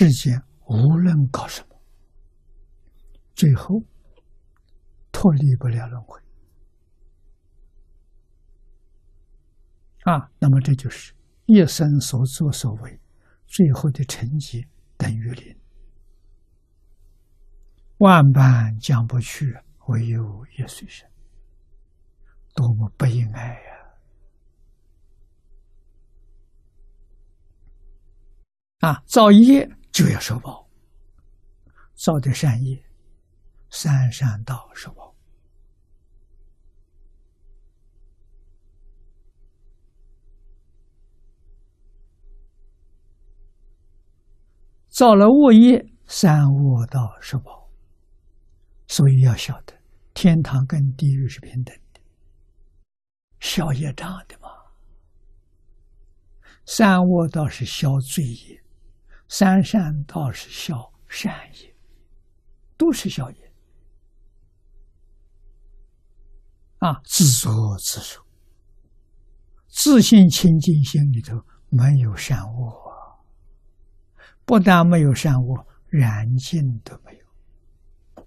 [0.00, 1.76] 世间无论搞什么，
[3.34, 3.82] 最后
[5.10, 6.20] 脱离不了轮回
[10.04, 10.30] 啊！
[10.38, 11.12] 那么这就是
[11.46, 13.00] 一生所作所为，
[13.48, 14.64] 最后的成绩
[14.96, 15.58] 等于零。
[17.96, 19.52] 万般将不去，
[19.88, 21.10] 唯有业随身，
[22.54, 23.60] 多么不应爱呀！
[28.78, 30.64] 啊，造业就要受报，
[31.94, 32.80] 造的善业，
[33.68, 35.12] 三善道受报；
[44.88, 47.68] 造了恶业，三恶道受报。
[48.86, 49.74] 所以要晓得，
[50.14, 52.00] 天堂跟地狱是平等的，
[53.40, 54.48] 消业障的嘛。
[56.66, 58.62] 三恶道是消罪业。
[59.28, 61.74] 三善道是消善业，
[62.78, 63.52] 都是消业
[66.78, 66.98] 啊！
[67.04, 68.24] 自作自受，
[69.68, 72.72] 自信清净心里头没有善恶，
[74.46, 78.26] 不但没有善恶，染净都没有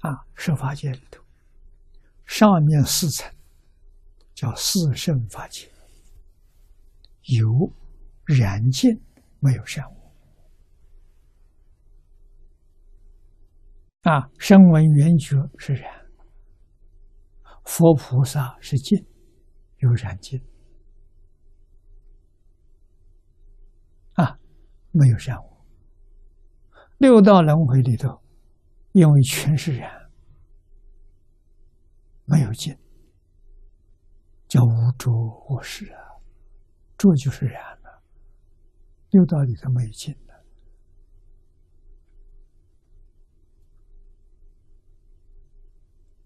[0.00, 0.26] 啊！
[0.34, 1.22] 十法界里头，
[2.26, 3.32] 上面四层
[4.34, 5.70] 叫四圣法界，
[7.22, 7.72] 有
[8.26, 9.00] 染净。
[9.40, 10.12] 没有善恶
[14.02, 14.28] 啊！
[14.38, 16.06] 声闻缘觉是染，
[17.64, 19.06] 佛菩萨是净，
[19.78, 20.40] 有染净
[24.14, 24.38] 啊，
[24.90, 25.64] 没有善恶。
[26.96, 28.20] 六道轮回里头，
[28.92, 30.10] 因为全是染，
[32.24, 32.76] 没有净，
[34.48, 35.12] 叫无着
[35.48, 36.18] 无事啊，
[36.96, 37.77] 着就是染。
[39.10, 40.44] 六道里头没有净的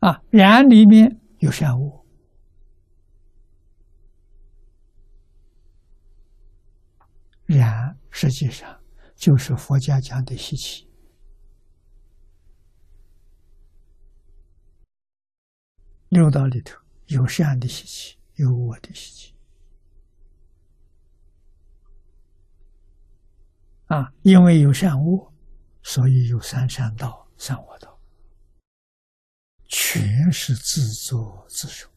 [0.00, 2.04] 啊，染里面有善恶，
[7.46, 8.82] 染实际上
[9.14, 10.90] 就是佛家讲的习气。
[16.08, 19.33] 六道里头有善的习气，有恶的习气。
[23.94, 25.32] 啊，因为有善恶，
[25.84, 27.96] 所以有三善道、三恶道，
[29.68, 31.88] 全是自作自受。